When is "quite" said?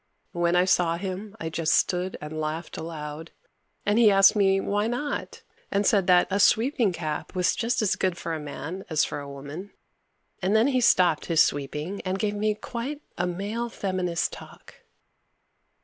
12.55-13.03